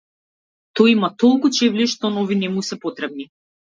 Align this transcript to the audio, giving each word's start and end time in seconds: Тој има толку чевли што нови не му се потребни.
Тој 0.79 0.89
има 0.93 1.11
толку 1.23 1.51
чевли 1.57 1.87
што 1.93 2.11
нови 2.17 2.39
не 2.41 2.53
му 2.55 2.65
се 2.71 2.79
потребни. 2.87 3.29